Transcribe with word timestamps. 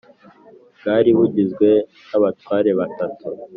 bwari 0.77 1.09
bugizwe 1.17 1.69
n 2.09 2.11
abatware 2.17 2.69
batatu 2.79 3.25